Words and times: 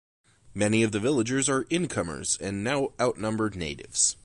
Many 0.55 0.81
of 0.81 0.93
the 0.93 0.99
villagers 0.99 1.47
are 1.47 1.67
"incomers" 1.69 2.35
and 2.39 2.63
now 2.63 2.89
outnumber 2.99 3.51
"natives". 3.51 4.17